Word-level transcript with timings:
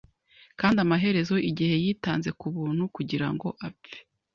kandi 0.59 0.77
amaherezo 0.85 1.35
igihe 1.49 1.75
yitanze 1.83 2.29
kubuntu 2.39 2.83
kugirango 2.95 3.47
apfe 3.67 3.97